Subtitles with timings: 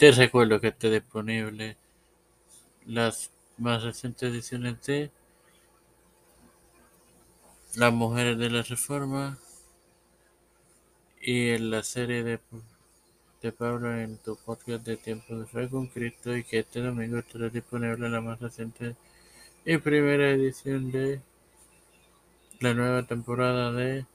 [0.00, 1.76] Te recuerdo que está disponible
[2.86, 5.10] las más recientes ediciones de
[7.76, 9.38] Las Mujeres de la Reforma
[11.20, 12.40] y en la serie de,
[13.42, 17.18] de Pablo en tu podcast de Tiempo de Fe con Cristo y que este domingo
[17.18, 18.96] estará disponible la más reciente
[19.66, 21.20] y primera edición de
[22.60, 24.06] la nueva temporada de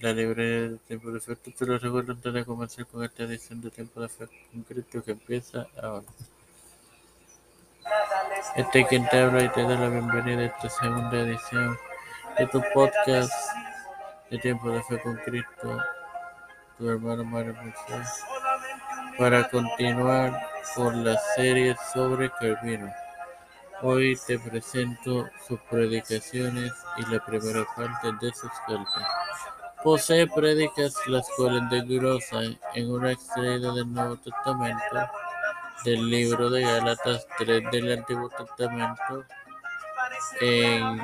[0.00, 1.36] la librería de Tiempo de Fe.
[1.36, 5.02] Te lo recuerdo antes de comenzar con esta edición de Tiempo de Fe con Cristo
[5.02, 6.04] que empieza ahora.
[8.56, 11.78] Este es quien te habla y te da la bienvenida a esta segunda edición
[12.38, 13.32] de tu podcast
[14.30, 15.78] de Tiempo de Fe con Cristo,
[16.76, 18.24] tu hermano Mario Moisés,
[19.18, 22.92] para continuar con la serie sobre Calvino.
[23.82, 29.55] Hoy te presento sus predicaciones y la primera parte de sus cartas.
[29.86, 35.10] Posee prédicas las cuales desglosan en una extraída del Nuevo Testamento,
[35.84, 39.24] del libro de Gálatas, tres del Antiguo Testamento,
[40.40, 41.00] en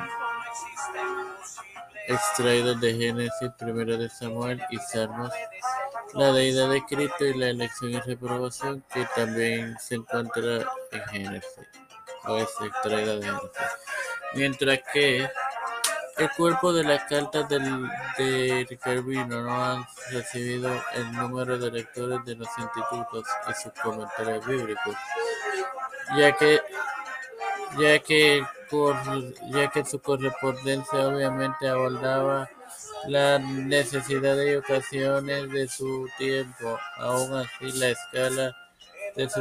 [2.08, 5.30] extraídos de Génesis, Primera de Samuel y Salmos,
[6.14, 11.68] la deidad de Cristo y la elección y reprobación, que también se encuentra en Génesis,
[12.24, 13.50] o es extraída de Génesis.
[14.34, 15.30] Mientras que
[16.18, 22.36] el cuerpo de las cartas de Calvino no han recibido el número de lectores de
[22.36, 24.94] los institutos y sus comentarios bíblicos,
[26.16, 26.60] ya que
[27.78, 28.42] ya que
[29.50, 32.48] ya que su correspondencia obviamente abordaba
[33.06, 36.78] las necesidades y ocasiones de su tiempo.
[36.96, 38.56] Aún así, la escala
[39.16, 39.40] de su,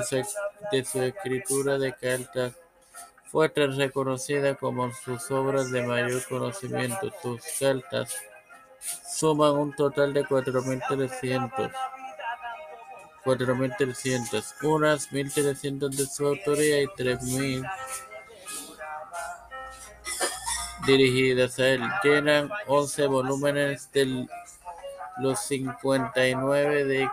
[0.72, 2.54] de su escritura de cartas
[3.32, 7.10] fue reconocida como sus obras de mayor conocimiento.
[7.22, 8.14] Sus cartas
[9.10, 11.72] suman un total de 4.300.
[13.24, 17.72] 4.300, unas 1.300 de su autoría y 3.000
[20.86, 21.82] dirigidas a él.
[22.04, 24.28] Llenan 11 volúmenes de
[25.20, 27.10] los 59 de,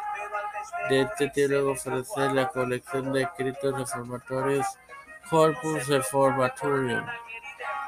[0.88, 4.66] de este teólogo francés, la colección de escritos reformatorios
[5.30, 7.06] Corpus Reformatorium.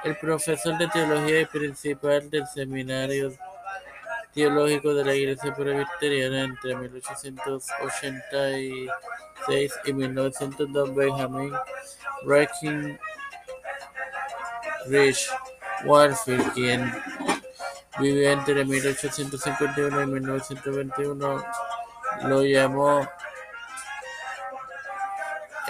[0.04, 3.32] El profesor de teología y principal del seminario
[4.34, 11.52] teológico de la Iglesia Presbiteriana entre 1886 y 1902, Benjamin
[12.24, 12.98] Rankin
[14.86, 15.28] Rich
[15.84, 16.92] Warfield, quien
[17.98, 21.44] vivió entre 1851 y 1921,
[22.24, 23.08] lo llamó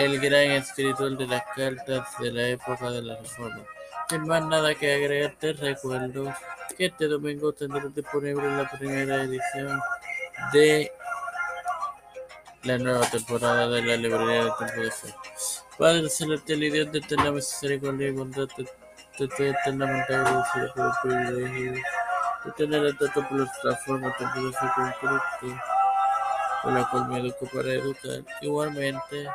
[0.00, 3.62] el gran escritor de las cartas de la época de la Reforma.
[4.08, 6.32] Sin más nada que agregar, te recuerdo
[6.76, 9.78] que este domingo tendrá disponible la primera edición
[10.54, 10.90] de
[12.62, 15.14] la nueva temporada de la librería de Tiempo de Fe.
[15.78, 18.64] Padre celestial y Dios de eterna misericordia y bondad, te,
[19.18, 21.72] te estoy eternamente agradecido por el privilegio
[22.46, 25.62] de tener el trato por la plataforma Tiempo de Fe con Cristo,
[26.62, 28.24] por la cual me educo para educar.
[28.40, 29.28] Igualmente,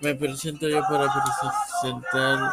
[0.00, 1.06] Me presento yo para
[1.80, 2.52] presentar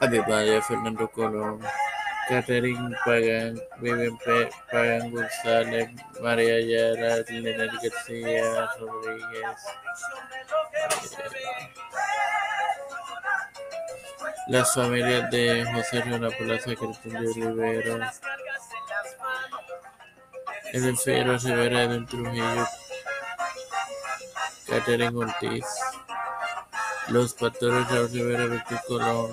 [0.00, 1.60] a mi padre Fernando Colón,
[2.28, 4.18] Catherine Pagan, Vivian
[4.70, 9.58] Pagan González, María Ayala, Leonel García Rodríguez,
[14.48, 18.00] las familias de José Rona Plaza, Cristina de Olivero,
[20.72, 22.66] Edel Figueroa Rivera, Edel Trujillo,
[24.74, 25.64] Catherine Ortiz,
[27.06, 29.30] Los Pastores Raúl Rivera, Víctor Colón,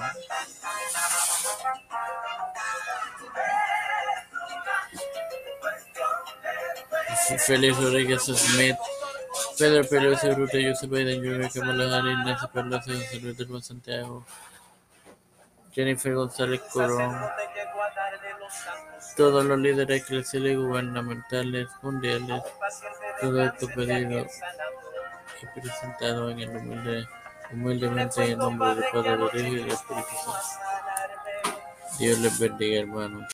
[7.40, 8.75] Félix Rodríguez Smith,
[9.57, 14.23] Pedro Pérez Ruta, Joseph Biden Jr., Kamala Harris, Nancy Pelosi, José Luis del Santiago,
[15.72, 17.19] Jennifer González Corón,
[19.18, 22.44] todos los líderes eclesiales y gubernamentales mundiales,
[23.20, 24.28] todo esto pedido
[25.41, 27.05] y presentado en el humilde,
[27.51, 31.57] humildemente en el nombre del Padre, del Hijo y del Espíritu Santo.
[31.99, 33.29] Dios les bendiga, hermanos.